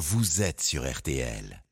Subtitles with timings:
[0.00, 1.62] vous êtes sur RTL.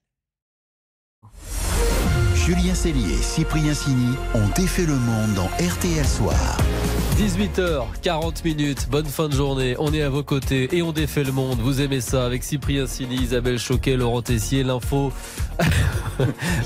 [2.35, 6.59] Julien Cellier et Cyprien Sini ont défait le monde dans RTL Soir.
[7.17, 11.33] 18h40 minutes, bonne fin de journée, on est à vos côtés et on défait le
[11.33, 11.59] monde.
[11.61, 15.11] Vous aimez ça avec Cyprien Sini, Isabelle Choquet, Laurent Tessier, l'info.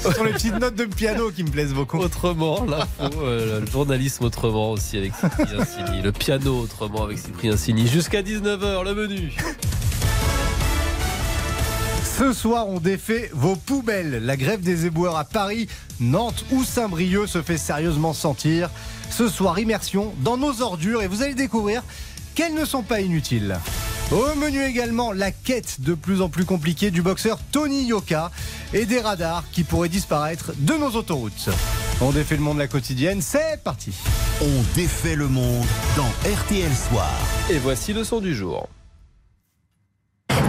[0.03, 1.99] Ce sont les petites notes de piano qui me plaisent beaucoup.
[1.99, 7.57] Autrement, l'info, euh, le journalisme autrement aussi avec Cyprien Sini, le piano autrement avec Cyprien
[7.57, 7.87] Sini.
[7.87, 9.33] Jusqu'à 19h, le menu.
[12.19, 14.25] Ce soir, on défait vos poubelles.
[14.25, 15.67] La grève des éboueurs à Paris,
[15.99, 18.69] Nantes ou Saint-Brieuc se fait sérieusement sentir.
[19.11, 21.83] Ce soir, immersion dans nos ordures et vous allez découvrir
[22.35, 23.59] qu'elles ne sont pas inutiles.
[24.11, 28.31] Au menu également, la quête de plus en plus compliquée du boxeur Tony Yoka
[28.75, 31.49] et des radars qui pourraient disparaître de nos autoroutes.
[32.03, 33.93] On défait le monde la quotidienne, c'est parti.
[34.43, 35.65] On défait le monde
[35.97, 37.11] dans RTL Soir.
[37.49, 38.69] Et voici le son du jour.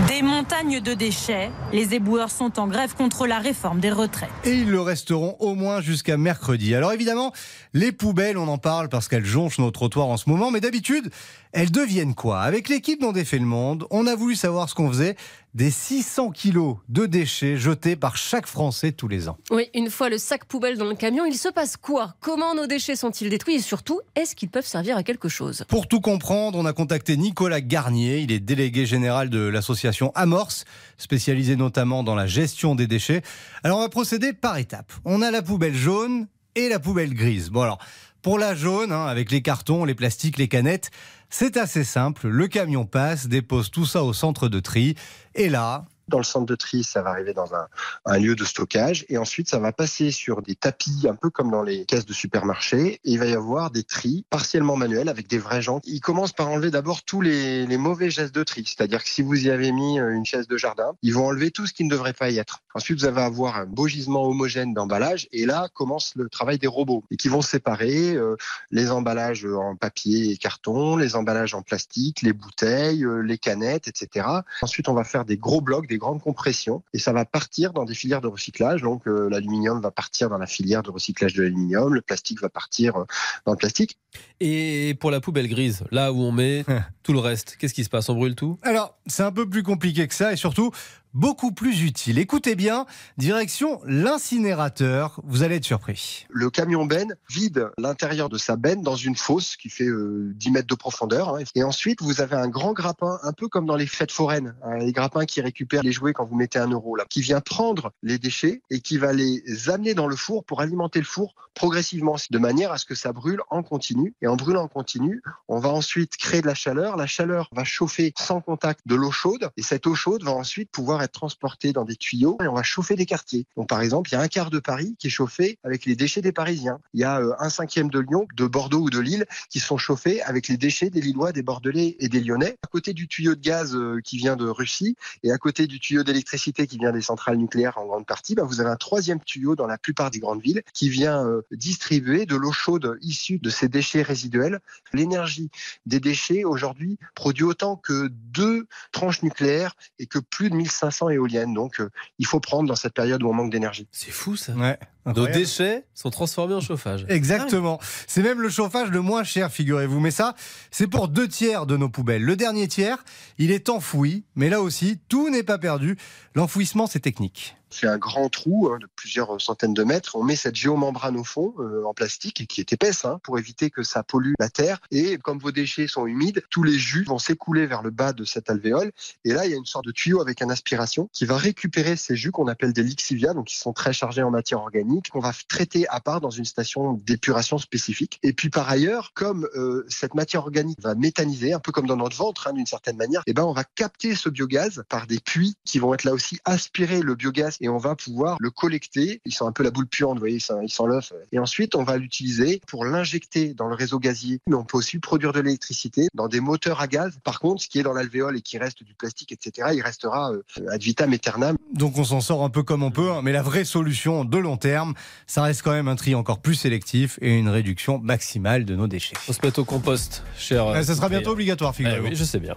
[0.08, 1.52] Des montagnes de déchets.
[1.72, 4.30] Les éboueurs sont en grève contre la réforme des retraites.
[4.44, 6.76] Et ils le resteront au moins jusqu'à mercredi.
[6.76, 7.32] Alors évidemment,
[7.74, 11.12] les poubelles, on en parle parce qu'elles jonchent nos trottoirs en ce moment, mais d'habitude,
[11.52, 12.42] elles deviennent quoi?
[12.42, 15.16] Avec l'équipe dont défait le monde, on a voulu savoir ce qu'on faisait
[15.54, 19.38] des 600 kilos de déchets jetés par chaque Français tous les ans.
[19.52, 22.16] Oui, une fois le sac poubelle dans le camion, il se passe quoi?
[22.22, 23.56] Comment nos déchets sont-ils détruits?
[23.56, 25.64] Et surtout, est-ce qu'ils peuvent servir à quelque chose?
[25.68, 30.66] Pour tout comprendre, on a contacté Nicolas Garnier, il est délégué général de l'association Amorce,
[30.98, 33.22] spécialisée notamment dans la gestion des déchets.
[33.64, 34.92] Alors on va procéder par étapes.
[35.06, 37.50] On a la poubelle jaune et la poubelle grise.
[37.50, 37.80] Bon alors,
[38.24, 40.90] pour la jaune, hein, avec les cartons, les plastiques, les canettes,
[41.30, 42.30] c'est assez simple.
[42.30, 44.96] Le camion passe, dépose tout ça au centre de tri.
[45.36, 49.06] Et là, dans le centre de tri, ça va arriver dans un, lieu de stockage
[49.10, 52.14] et ensuite ça va passer sur des tapis un peu comme dans les caisses de
[52.14, 55.80] supermarché et il va y avoir des tris partiellement manuels avec des vrais gens.
[55.86, 59.22] Ils commencent par enlever d'abord tous les, les, mauvais gestes de tri, c'est-à-dire que si
[59.22, 61.84] vous y avez mis euh, une chaise de jardin, ils vont enlever tout ce qui
[61.84, 62.60] ne devrait pas y être.
[62.76, 66.68] Ensuite, vous allez avoir un beau gisement homogène d'emballage et là commence le travail des
[66.68, 68.36] robots et qui vont séparer euh,
[68.72, 73.88] les emballages en papier et carton, les emballages en plastique, les bouteilles, euh, les canettes,
[73.88, 74.28] etc.
[74.62, 77.86] Ensuite, on va faire des gros blocs, des grandes compressions et ça va partir dans
[77.86, 78.82] des filières de recyclage.
[78.82, 82.50] Donc euh, l'aluminium va partir dans la filière de recyclage de l'aluminium, le plastique va
[82.50, 83.06] partir euh,
[83.46, 84.00] dans le plastique.
[84.40, 86.66] Et pour la poubelle grise, là où on met
[87.04, 88.10] tout le reste, qu'est-ce qui se passe?
[88.10, 88.58] On brûle tout?
[88.64, 90.72] Alors, c'est un peu plus compliqué que ça et surtout
[91.14, 92.18] beaucoup plus utile.
[92.18, 92.86] Écoutez bien,
[93.18, 96.26] direction l'incinérateur, vous allez être surpris.
[96.30, 100.52] Le camion benne vide l'intérieur de sa benne dans une fosse qui fait euh, 10
[100.52, 101.36] mètres de profondeur.
[101.36, 101.44] Hein.
[101.56, 104.78] Et ensuite, vous avez un grand grappin, un peu comme dans les fêtes foraines, hein,
[104.78, 107.92] les grappins qui récupèrent les jouets quand vous mettez un euro là, qui vient prendre
[108.02, 112.16] les déchets et qui va les amener dans le four pour alimenter le four progressivement,
[112.30, 114.16] de manière à ce que ça brûle en continu.
[114.22, 116.98] Et en brûlant en continu, on va ensuite créer de la chaleur.
[116.98, 120.72] La chaleur va chauffer sans contact de l'eau chaude et cette eau chaude va ensuite
[120.72, 123.46] pouvoir être transportée dans des tuyaux et on va chauffer des quartiers.
[123.56, 125.96] Donc par exemple, il y a un quart de Paris qui est chauffé avec les
[125.96, 126.80] déchets des Parisiens.
[126.94, 129.78] Il y a euh, un cinquième de Lyon, de Bordeaux ou de Lille qui sont
[129.78, 132.58] chauffés avec les déchets des Lillois, des Bordelais et des Lyonnais.
[132.64, 135.80] À côté du tuyau de gaz euh, qui vient de Russie et à côté du
[135.80, 139.20] tuyau d'électricité qui vient des centrales nucléaires en grande partie, bah, vous avez un troisième
[139.20, 143.40] tuyau dans la plupart des grandes villes qui vient euh, distribuer de l'eau chaude issue
[143.40, 144.60] de ces déchets résiduels.
[144.94, 145.50] L'énergie
[145.86, 151.54] des déchets aujourd'hui produit autant que deux tranches nucléaires et que plus de 1500 éoliennes.
[151.54, 151.90] Donc euh,
[152.20, 153.88] il faut prendre dans cette période où on manque d'énergie.
[153.92, 154.54] C'est fou ça.
[154.54, 154.78] Ouais.
[155.06, 157.06] Nos déchets sont transformés en chauffage.
[157.10, 157.80] Exactement.
[158.08, 160.00] C'est même le chauffage le moins cher, figurez-vous.
[160.00, 160.36] Mais ça,
[160.72, 162.24] c'est pour deux tiers de nos poubelles.
[162.24, 163.04] Le dernier tiers,
[163.38, 164.24] il est enfoui.
[164.36, 165.98] Mais là aussi, tout n'est pas perdu.
[166.36, 167.56] L'enfouissement, c'est technique.
[167.74, 170.16] Fait un grand trou hein, de plusieurs centaines de mètres.
[170.16, 173.40] On met cette géomembrane au fond euh, en plastique et qui est épaisse hein, pour
[173.40, 174.80] éviter que ça pollue la terre.
[174.92, 178.26] Et comme vos déchets sont humides, tous les jus vont s'écouler vers le bas de
[178.26, 178.92] cette alvéole.
[179.26, 181.96] Et là, il y a une sorte de tuyau avec une aspiration qui va récupérer
[181.96, 185.20] ces jus qu'on appelle des lixivia, donc qui sont très chargés en matière organique, qu'on
[185.20, 188.20] va traiter à part dans une station d'épuration spécifique.
[188.24, 191.98] Et puis par ailleurs, comme euh, cette matière organique va méthaniser, un peu comme dans
[191.98, 195.20] notre ventre hein, d'une certaine manière, et ben on va capter ce biogaz par des
[195.20, 199.22] puits qui vont être là aussi aspirer le biogaz et on va pouvoir le collecter.
[199.26, 201.14] Ils sont un peu la boule puante, vous voyez, ils sont l'œuf.
[201.32, 204.40] Et ensuite, on va l'utiliser pour l'injecter dans le réseau gazier.
[204.48, 207.18] Mais on peut aussi produire de l'électricité dans des moteurs à gaz.
[207.24, 210.32] Par contre, ce qui est dans l'alvéole et qui reste du plastique, etc., il restera
[210.32, 211.56] euh, ad vitam aeternam.
[211.74, 213.12] Donc on s'en sort un peu comme on peut.
[213.12, 213.22] hein.
[213.24, 214.94] Mais la vraie solution de long terme, terme,
[215.28, 218.88] ça reste quand même un tri encore plus sélectif et une réduction maximale de nos
[218.88, 219.16] déchets.
[219.28, 220.68] On se met au compost, cher.
[220.68, 222.08] Euh, ça sera bientôt obligatoire, Eh figurez-vous.
[222.08, 222.56] oui, je sais bien.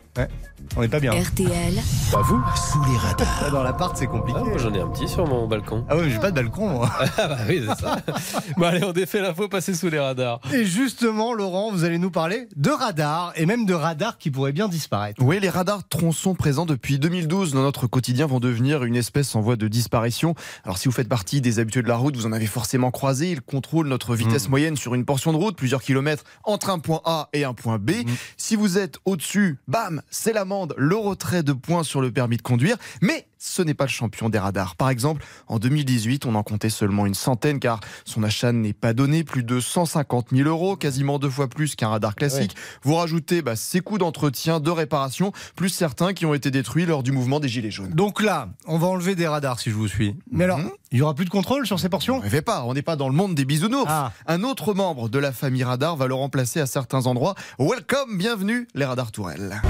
[0.76, 1.12] On n'est pas bien.
[1.12, 1.74] RTL,
[2.12, 2.42] Pas vous
[2.72, 3.50] Sous les radars.
[3.52, 4.38] Dans l'appart, c'est compliqué.
[4.42, 5.84] Ah, Moi, j'en ai un petit sur mon balcon.
[5.88, 6.90] Ah ouais, mais j'ai pas de balcon, moi.
[7.18, 7.96] Ah bah oui, c'est ça.
[8.56, 10.40] bon, allez, on défait l'info, passer sous les radars.
[10.52, 14.52] Et justement, Laurent, vous allez nous parler de radars, et même de radars qui pourraient
[14.52, 15.22] bien disparaître.
[15.22, 19.40] Oui, les radars tronçons présents depuis 2012 dans notre quotidien vont devenir une espèce en
[19.40, 20.34] voie de disparition.
[20.64, 23.30] Alors si vous faites partie des habitués de la route, vous en avez forcément croisé.
[23.30, 27.00] Ils contrôlent notre vitesse moyenne sur une portion de route, plusieurs kilomètres entre un point
[27.04, 27.92] A et un point B.
[28.36, 32.42] Si vous êtes au-dessus, bam, c'est l'amende, le retrait de points sur le permis de
[32.42, 32.76] conduire.
[33.00, 34.76] Mais ce n'est pas le champion des radars.
[34.76, 38.92] Par exemple, en 2018, on en comptait seulement une centaine car son achat n'est pas
[38.92, 42.54] donné, plus de 150 000 euros, quasiment deux fois plus qu'un radar classique.
[42.82, 47.02] Vous rajoutez bah, ses coûts d'entretien, de réparation, plus certains qui ont été détruits lors
[47.02, 47.90] du mouvement des Gilets jaunes.
[47.90, 50.14] Donc là, on va enlever des radars si je vous suis.
[50.30, 50.70] Mais alors, Mhm.
[50.92, 52.96] il y aura plus de contrôle sur ces Ne portions rêvez pas, on n'est pas
[52.96, 53.86] dans le monde des bisounours.
[53.88, 54.12] Ah.
[54.26, 57.34] Un autre membre de la famille radar va le remplacer à certains endroits.
[57.58, 59.60] Welcome, bienvenue, les radars tourelles.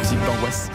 [0.00, 0.70] Musique d'angoisse.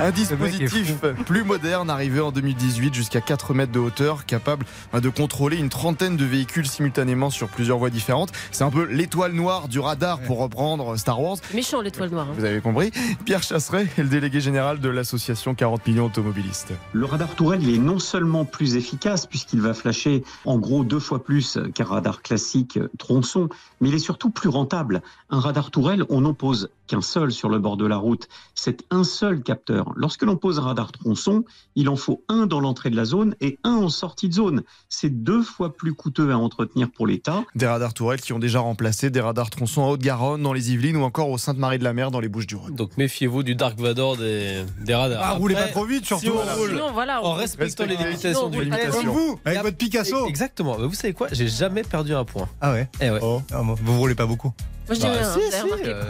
[0.00, 5.08] Un dispositif plus moderne arrivé en 2018 jusqu'à 4 mètres de hauteur, capable bah, de
[5.08, 8.32] contrôler une trentaine de véhicules simultanément sur plusieurs voies différentes.
[8.50, 11.36] C'est un peu l'étoile noire du radar pour reprendre Star Wars.
[11.54, 12.26] Méchant l'étoile noire.
[12.28, 12.34] hein.
[12.36, 12.90] Vous avez compris
[13.24, 16.72] Pierre Chasseret est le délégué général de l'association 40 millions automobilistes.
[16.92, 20.98] Le radar tourelle, il est non seulement plus efficace puisqu'il va flasher en gros deux
[20.98, 23.48] fois plus qu'un radar classique tronçon,
[23.80, 25.02] mais il est surtout plus rentable.
[25.30, 28.13] Un radar tourelle, on n'en pose qu'un seul sur le bord de la route.
[28.54, 29.92] C'est un seul capteur.
[29.96, 31.44] Lorsque l'on pose un radar tronçon,
[31.74, 34.62] il en faut un dans l'entrée de la zone et un en sortie de zone.
[34.88, 37.44] C'est deux fois plus coûteux à entretenir pour l'État.
[37.54, 40.96] Des radars tourelles qui ont déjà remplacé des radars tronçons en Haute-Garonne, dans les Yvelines
[40.96, 42.74] ou encore au Sainte-Marie-de-la-Mer dans les Bouches-du-Rhône.
[42.74, 45.20] Donc méfiez-vous du Dark Vador des, des radars.
[45.24, 46.32] Ah, roulez pas trop vite, si surtout.
[46.38, 47.22] on roule Sinon, voilà.
[47.22, 48.58] en on- respectant les limitations du.
[48.68, 50.26] Comme vous, avec votre Picasso.
[50.26, 50.76] Exactement.
[50.78, 51.28] Mais vous savez quoi?
[51.32, 52.48] J'ai jamais perdu un point.
[52.60, 52.88] Ah ouais?
[53.00, 53.18] Eh ouais.
[53.22, 54.52] Oh, ah, moi, vous roulez pas beaucoup.
[54.88, 56.02] Moi, je dis Bah, rien, si, euh,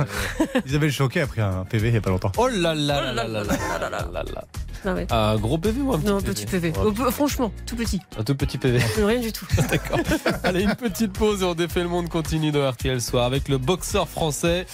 [0.67, 2.33] Isabelle Choquet a pris un PV il y a pas longtemps.
[2.37, 4.45] Oh là là là là là là là là là.
[4.87, 5.07] Ah ouais.
[5.11, 6.73] Un gros PV ou un petit Non, PV petit PV.
[6.85, 8.01] Oh, franchement, tout petit.
[8.19, 8.81] Un tout petit PV.
[9.05, 9.47] Rien du tout.
[9.71, 9.99] D'accord.
[10.43, 13.59] Allez, une petite pause et on défait le monde continue de RTL Soir avec le
[13.59, 14.67] boxeur français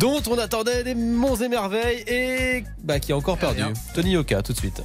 [0.00, 3.62] dont on attendait des monts et merveilles et bah, qui a encore perdu.
[3.94, 4.82] Tony Yoka, tout de suite.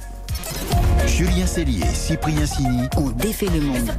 [1.06, 2.88] Julien Cellier, Cyprien Sini.
[2.96, 3.90] on défait le monde.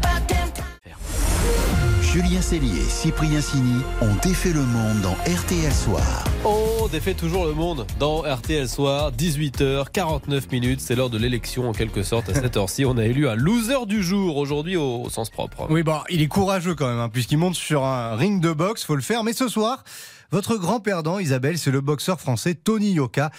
[2.14, 6.24] Julien Cellier, Cyprien Sini ont défait le monde dans RTL Soir.
[6.46, 10.80] On défait toujours le monde dans RTL Soir, 18h49 minutes.
[10.80, 12.30] C'est l'heure de l'élection en quelque sorte.
[12.30, 15.66] À cette heure-ci, on a élu un loser du jour aujourd'hui au, au sens propre.
[15.72, 18.84] Oui, bon, il est courageux quand même, hein, puisqu'il monte sur un ring de boxe,
[18.84, 19.24] faut le faire.
[19.24, 19.84] Mais ce soir,
[20.30, 23.32] votre grand perdant, Isabelle, c'est le boxeur français Tony Yoka,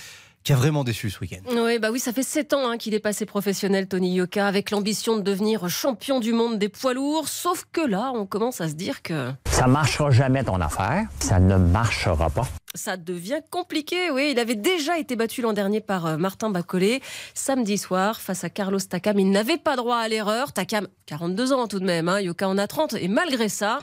[0.44, 1.40] qui a vraiment déçu ce week-end.
[1.50, 4.70] Oui, bah oui, ça fait 7 ans hein, qu'il est passé professionnel, Tony Yoka, avec
[4.70, 7.28] l'ambition de devenir champion du monde des poids lourds.
[7.28, 11.06] Sauf que là, on commence à se dire que Ça marchera jamais ton affaire.
[11.20, 12.46] Ça ne marchera pas.
[12.74, 14.10] ça devient compliqué.
[14.10, 17.00] Oui, il avait déjà été battu l'an dernier par euh, Martin Bacolé
[17.32, 19.18] samedi soir face à Carlos Takam.
[19.18, 20.52] Il n'avait pas droit à l'erreur.
[20.52, 22.94] Takam, 42 ans tout de même, hein, Yoka en a 30.
[23.00, 23.78] Et malgré ça.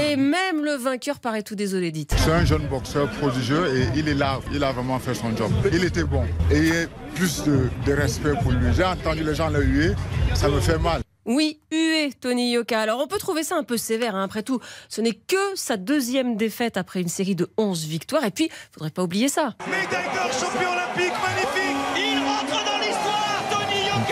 [0.00, 2.14] Et même le vainqueur paraît tout désolé, dites.
[2.16, 5.50] C'est un jeune boxeur prodigieux et il est là, il a vraiment fait son job.
[5.72, 6.24] Il était bon.
[6.50, 8.72] Ayez plus de, de respect pour lui.
[8.74, 9.94] J'ai entendu les gens le huer,
[10.34, 11.02] ça me fait mal.
[11.26, 12.80] Oui, hué Tony Yoka.
[12.80, 14.24] Alors on peut trouver ça un peu sévère, hein.
[14.24, 14.58] après tout.
[14.88, 18.24] Ce n'est que sa deuxième défaite après une série de 11 victoires.
[18.24, 19.54] Et puis, faudrait pas oublier ça.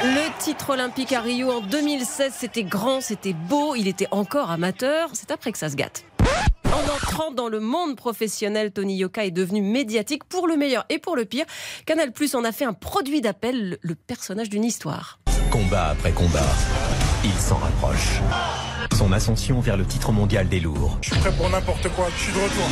[0.03, 5.11] Le titre olympique à Rio en 2016, c'était grand, c'était beau, il était encore amateur.
[5.15, 6.05] C'est après que ça se gâte.
[6.67, 10.99] En entrant dans le monde professionnel, Tony Yoka est devenu médiatique pour le meilleur et
[10.99, 11.47] pour le pire.
[11.87, 15.19] Canal Plus en a fait un produit d'appel, le- le personnage d'une histoire.
[15.51, 16.47] Combat après combat,
[17.25, 18.21] il s'en rapproche.
[18.97, 20.99] Son ascension vers le titre mondial des lourds.
[21.01, 22.65] Je suis prêt pour n'importe quoi, je suis de retour.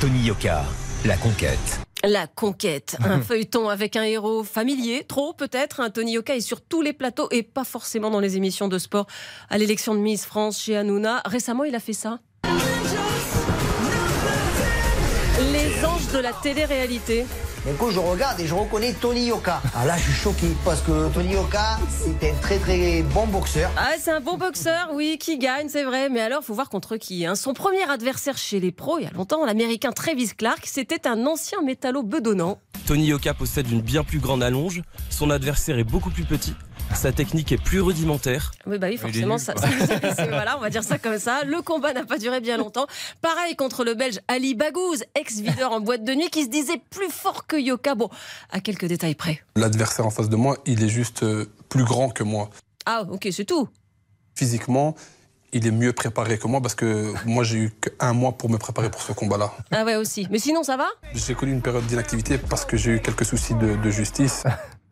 [0.00, 0.64] Tony Yoka,
[1.04, 1.80] la conquête.
[2.04, 5.80] La conquête, un feuilleton avec un héros familier, trop peut-être.
[5.80, 8.78] Un Tony Yoka est sur tous les plateaux et pas forcément dans les émissions de
[8.78, 9.06] sport.
[9.50, 12.20] À l'élection de Miss France chez Hanouna, récemment il a fait ça.
[15.52, 17.24] Les anges de la télé-réalité.
[17.68, 19.60] Du coup, je regarde et je reconnais Tony Yoka.
[19.74, 23.70] Ah là, je suis choqué parce que Tony Yoka, c'est un très très bon boxeur.
[23.76, 26.08] Ah, c'est un bon boxeur, oui, qui gagne, c'est vrai.
[26.08, 27.26] Mais alors, faut voir contre qui.
[27.26, 27.34] hein.
[27.34, 31.26] Son premier adversaire chez les pros, il y a longtemps, l'américain Travis Clark, c'était un
[31.26, 32.58] ancien métallo bedonnant.
[32.86, 36.54] Tony Yoka possède une bien plus grande allonge, son adversaire est beaucoup plus petit
[36.94, 38.50] Sa technique est plus rudimentaire.
[38.66, 39.68] Oui, bah oui, forcément, ça, ça,
[40.26, 41.44] voilà, on va dire ça comme ça.
[41.44, 42.86] Le combat n'a pas duré bien longtemps.
[43.20, 47.10] Pareil contre le Belge Ali Baghouz, ex-videur en boîte de nuit, qui se disait plus
[47.10, 47.94] fort que Yoka.
[47.94, 48.08] Bon,
[48.50, 49.42] à quelques détails près.
[49.54, 52.50] L'adversaire en face de moi, il est juste euh, plus grand que moi.
[52.84, 53.68] Ah, ok, c'est tout.
[54.34, 54.96] Physiquement,
[55.52, 58.58] il est mieux préparé que moi parce que moi j'ai eu qu'un mois pour me
[58.58, 59.52] préparer pour ce combat-là.
[59.70, 60.26] Ah ouais aussi.
[60.30, 60.86] Mais sinon ça va?
[61.14, 64.44] J'ai connu une période d'inactivité parce que j'ai eu quelques soucis de, de justice.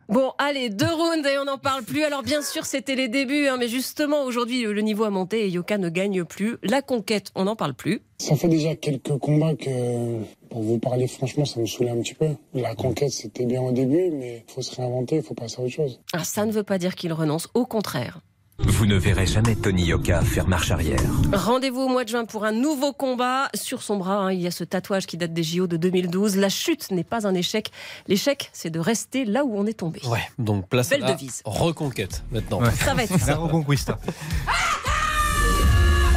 [0.09, 2.05] Bon, allez, deux rounds et on n'en parle plus.
[2.05, 5.49] Alors bien sûr, c'était les débuts, hein, mais justement, aujourd'hui, le niveau a monté et
[5.49, 6.59] Yoka ne gagne plus.
[6.63, 8.03] La conquête, on n'en parle plus.
[8.19, 12.15] Ça fait déjà quelques combats que, pour vous parler franchement, ça me saoulait un petit
[12.15, 12.29] peu.
[12.55, 15.65] La conquête, c'était bien au début, mais il faut se réinventer, il faut passer à
[15.65, 16.01] autre chose.
[16.13, 18.21] Ah, ça ne veut pas dire qu'il renonce, au contraire.
[18.59, 21.01] Vous ne verrez jamais Tony Yoka faire marche arrière.
[21.33, 23.49] Rendez-vous au mois de juin pour un nouveau combat.
[23.55, 26.37] Sur son bras, hein, il y a ce tatouage qui date des JO de 2012.
[26.37, 27.71] La chute n'est pas un échec.
[28.09, 30.01] L'échec, c'est de rester là où on est tombé.
[30.07, 31.43] Ouais, donc place Belle à la devise.
[31.45, 32.61] reconquête maintenant.
[32.63, 32.71] Ouais.
[32.73, 33.33] Ça va être ça.
[33.33, 33.99] La reconquista.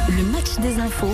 [0.08, 1.12] Le match des infos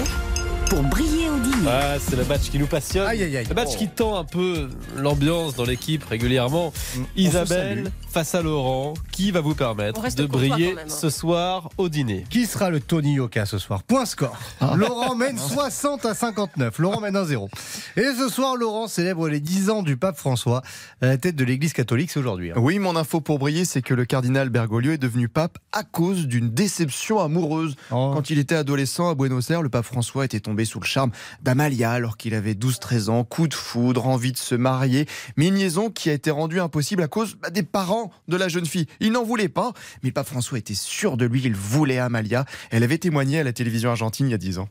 [0.68, 1.68] pour briller au dîner.
[1.68, 3.06] Ah, c'est le match qui nous passionne.
[3.06, 3.46] Aïe, aïe, aïe.
[3.48, 3.78] Le match Oh.
[3.78, 6.72] qui tend un peu l'ambiance dans l'équipe régulièrement.
[6.96, 7.02] Mm.
[7.16, 10.88] Isabelle face à Laurent, qui va vous permettre de briller même, hein.
[10.90, 12.24] ce soir au dîner.
[12.30, 14.36] Qui sera le Tony Yoka ce soir Point score.
[14.76, 16.78] Laurent mène 60 à 59.
[16.78, 17.48] Laurent mène 1-0.
[17.96, 20.62] Et ce soir, Laurent célèbre les 10 ans du pape François
[21.02, 22.10] à la tête de l'église catholique.
[22.10, 22.50] C'est aujourd'hui.
[22.52, 22.54] hein.
[22.56, 26.26] Oui, mon info pour briller, c'est que le cardinal Bergoglio est devenu pape à cause
[26.26, 27.76] d'une déception amoureuse.
[27.90, 28.12] Oh.
[28.14, 31.10] Quand il était adolescent à Buenos Aires, le pape François était tombé sous le charme
[31.42, 35.56] d'Amalia alors qu'il avait 12-13 ans, coup de foudre, envie de se marier, mais une
[35.56, 38.86] liaison qui a été rendue impossible à cause bah, des parents de la jeune fille.
[39.00, 39.72] Il n'en voulait pas,
[40.02, 42.44] mais le pape François était sûr de lui, il voulait Amalia.
[42.70, 44.68] Elle avait témoigné à la télévision argentine il y a 10 ans.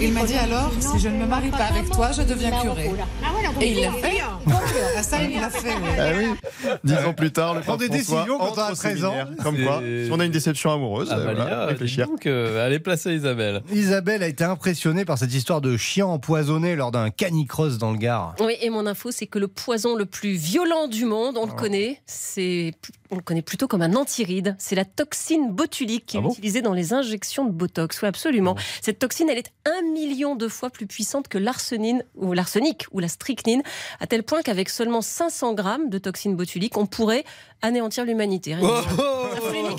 [0.00, 2.90] Il m'a dit alors, si je ne me marie pas avec toi, je deviens curé.
[3.62, 4.18] Et il l'a fait.
[4.96, 5.70] Ah, ça, il l'a fait.
[5.98, 6.26] Ah oui.
[6.82, 9.14] Dix ans plus tard, le Prends pape des décisions quand on a au 13 ans.
[9.42, 12.06] Comme quoi, si on a une déception amoureuse, euh, voilà, dis réfléchir.
[12.08, 13.62] donc, euh, allez placer Isabelle.
[13.72, 17.98] Isabelle a été impressionnée par cette histoire de chien empoisonné lors d'un canicross dans le
[17.98, 18.34] Gard.
[18.40, 21.42] Oui, et mon info, c'est que le poison le plus violent du monde, Oh.
[21.44, 22.72] on le connaît, c'est,
[23.12, 24.56] on le connaît plutôt comme un antiride.
[24.58, 28.00] C'est la toxine botulique qui est Ah bon utilisée dans les injections de Botox.
[28.02, 28.56] Oui, absolument.
[28.80, 33.00] Cette toxine, elle est un million de fois plus puissante que l'arsenine ou l'arsenic ou
[33.00, 33.62] la strychnine,
[34.00, 37.24] à tel point qu'avec seulement 500 grammes de toxine botulique, on pourrait
[37.60, 38.56] anéantir l'humanité.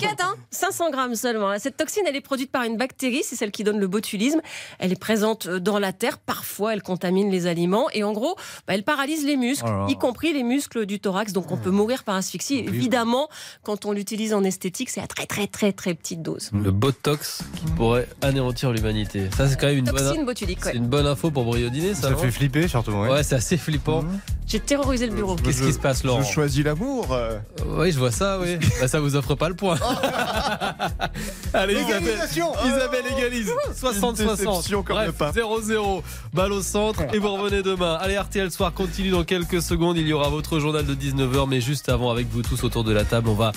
[0.00, 1.58] Ça fout les miquettes, hein 500 grammes seulement.
[1.58, 4.40] Cette toxine, elle est produite par une bactérie, c'est celle qui donne le botulisme.
[4.78, 6.18] Elle est présente dans la terre.
[6.18, 7.88] Parfois, elle contamine les aliments.
[7.92, 8.36] Et en gros,
[8.66, 11.32] bah, elle paralyse les muscles, Oh y compris les muscles du thorax.
[11.32, 12.58] Donc, on peut mourir par asphyxie.
[12.58, 13.28] Évidemment,
[13.62, 16.50] quand on l'utilise en esthétique, c'est à très, très, très, très petite dose.
[16.52, 19.28] Le Botox qui pourrait anéantir l'humanité.
[19.36, 20.72] Ça, c'est quand même une bonne, Toxine botulique, ouais.
[20.72, 22.08] c'est une bonne info pour briller au dîner, ça.
[22.10, 22.92] Ça fait flipper surtout.
[22.92, 23.08] ouais.
[23.10, 24.04] Ouais, c'est assez flippant.
[24.46, 25.36] J'ai terrorisé le bureau.
[25.36, 27.12] Qu'est-ce qui se passe, Laurent Je choisis l'amour.
[27.12, 27.38] euh.
[27.66, 28.58] Oui, je vois ça, oui.
[28.80, 29.78] Bah, ça vous offre pas le point.
[31.54, 32.18] Allez, Isabelle.
[32.66, 33.50] Isabelle égalise.
[33.80, 34.36] 60-60.
[34.36, 35.36] déception comme Bref, le pape.
[35.36, 36.02] 0-0.
[36.32, 37.94] Balle au centre et vous revenez demain.
[38.00, 39.96] Allez, RTL Soir continue dans quelques secondes.
[39.96, 42.92] Il y aura votre journal de 19h, mais juste avant, avec vous tous autour de
[42.92, 43.52] la table, on va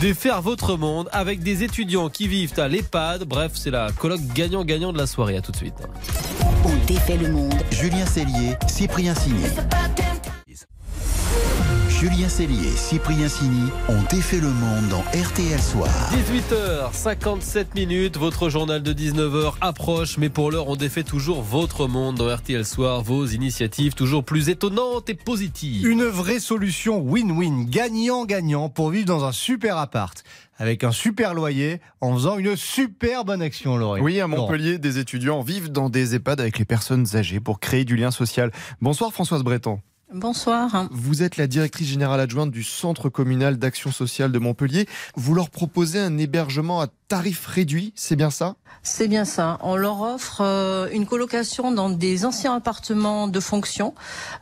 [0.00, 3.24] défaire votre monde avec des étudiants qui vivent à l'EHPAD.
[3.24, 5.36] Bref, c'est la colloque gagnant-gagnant de la soirée.
[5.36, 5.74] À tout de suite.
[6.64, 7.54] On défait le monde.
[7.70, 9.46] Julien Cellier, Cyprien Signé.
[12.00, 15.90] Julien Cellier et Cyprien Sini ont défait le monde dans RTL Soir.
[16.12, 22.14] 18h57 minutes, votre journal de 19h approche, mais pour l'heure on défait toujours votre monde
[22.14, 25.88] dans RTL Soir, vos initiatives toujours plus étonnantes et positives.
[25.88, 30.22] Une vraie solution win-win, gagnant-gagnant pour vivre dans un super appart.
[30.58, 34.02] Avec un super loyer, en faisant une super bonne action, Laurie.
[34.02, 34.28] Oui, à.
[34.28, 38.12] Montpellier, des étudiants vivent dans des EHPAD avec les personnes âgées pour créer du lien
[38.12, 38.52] social.
[38.80, 39.80] Bonsoir Françoise Breton.
[40.14, 40.88] Bonsoir.
[40.90, 44.88] Vous êtes la directrice générale adjointe du Centre communal d'action sociale de Montpellier.
[45.16, 48.56] Vous leur proposez un hébergement à tarif réduit, c'est bien ça?
[48.82, 49.58] C'est bien ça.
[49.62, 53.94] On leur offre euh, une colocation dans des anciens appartements de fonction,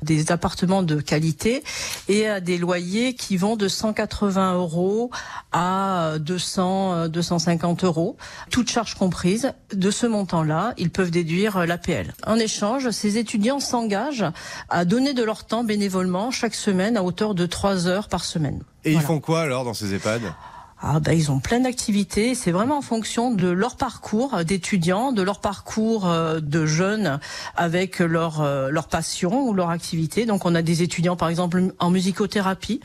[0.02, 1.64] des appartements de qualité
[2.08, 5.10] et à des loyers qui vont de 180 euros
[5.52, 8.16] à 200, euh, 250 euros,
[8.50, 9.52] toutes charges comprises.
[9.72, 12.14] De ce montant-là, ils peuvent déduire euh, l'APL.
[12.26, 14.26] En échange, ces étudiants s'engagent
[14.68, 18.62] à donner de leur temps bénévolement chaque semaine à hauteur de 3 heures par semaine.
[18.84, 20.22] Et ils font quoi alors dans ces EHPAD?
[20.78, 22.34] Ah ben, ils ont plein d'activités.
[22.34, 27.18] C'est vraiment en fonction de leur parcours d'étudiants, de leur parcours euh, de jeunes
[27.56, 30.26] avec leur euh, leur passion ou leur activité.
[30.26, 32.80] Donc on a des étudiants par exemple en musicothérapie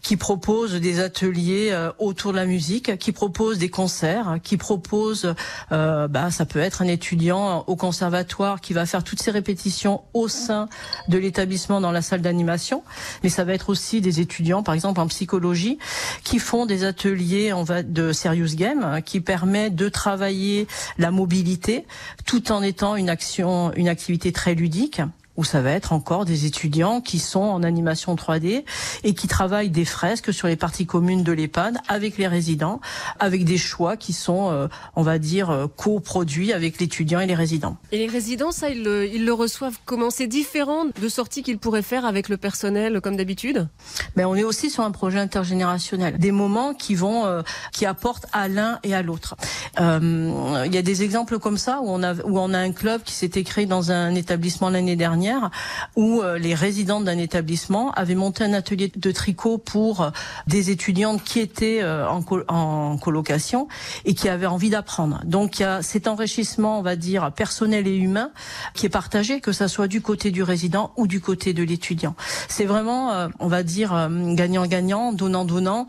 [0.00, 5.34] qui proposent des ateliers euh, autour de la musique, qui proposent des concerts, qui proposent
[5.70, 10.00] euh, bah, ça peut être un étudiant au conservatoire qui va faire toutes ses répétitions
[10.14, 10.68] au sein
[11.08, 12.82] de l'établissement dans la salle d'animation,
[13.22, 15.78] mais ça va être aussi des étudiants par exemple en psychologie
[16.22, 20.66] qui font des ateliers va de Serious Game hein, qui permet de travailler
[20.98, 21.86] la mobilité
[22.24, 25.00] tout en étant une action, une activité très ludique
[25.36, 28.64] où ça va être encore des étudiants qui sont en animation 3D
[29.02, 32.80] et qui travaillent des fresques sur les parties communes de l'EHPAD avec les résidents,
[33.18, 37.34] avec des choix qui sont, euh, on va dire, euh, coproduits avec l'étudiant et les
[37.34, 37.76] résidents.
[37.90, 40.10] Et les résidents, ça, ils le, ils le reçoivent comment?
[40.10, 43.68] C'est différent de sorties qu'ils pourraient faire avec le personnel comme d'habitude?
[44.16, 48.26] Mais on est aussi sur un projet intergénérationnel, des moments qui vont, euh, qui apportent
[48.32, 49.36] à l'un et à l'autre.
[49.78, 53.02] Il y a des exemples comme ça où on a, où on a un club
[53.02, 55.23] qui s'était créé dans un établissement l'année dernière
[55.96, 60.10] où euh, les résidents d'un établissement avaient monté un atelier de tricot pour euh,
[60.46, 63.68] des étudiantes qui étaient euh, en, en colocation
[64.04, 65.20] et qui avaient envie d'apprendre.
[65.24, 68.30] Donc il y a cet enrichissement, on va dire, personnel et humain
[68.74, 72.14] qui est partagé, que ça soit du côté du résident ou du côté de l'étudiant.
[72.48, 75.86] C'est vraiment, on va dire, gagnant-gagnant, donnant-donnant.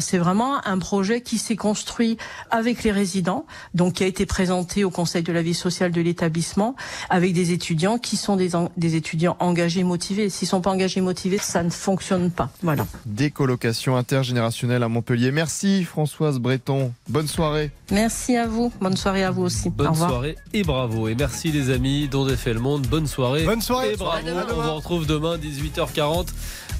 [0.00, 2.16] C'est vraiment un projet qui s'est construit
[2.50, 6.00] avec les résidents, donc qui a été présenté au Conseil de la vie sociale de
[6.00, 6.74] l'établissement,
[7.10, 10.28] avec des étudiants qui sont des des étudiants engagés, motivés.
[10.28, 12.50] S'ils sont pas engagés, motivés, ça ne fonctionne pas.
[12.62, 12.86] Voilà.
[13.06, 15.30] Décolocation intergénérationnelle à Montpellier.
[15.30, 16.92] Merci Françoise Breton.
[17.08, 17.70] Bonne soirée.
[17.90, 18.72] Merci à vous.
[18.80, 19.70] Bonne soirée à vous aussi.
[19.70, 21.08] Bonne soirée et bravo.
[21.08, 22.86] Et merci les amis dont fait le monde.
[22.86, 23.44] Bonne soirée.
[23.44, 23.92] Bonne soirée.
[23.92, 24.28] Et bravo.
[24.56, 26.28] On vous retrouve demain 18h40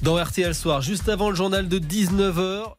[0.03, 0.81] dans RTL Soir.
[0.81, 2.75] Juste avant le journal de 19h.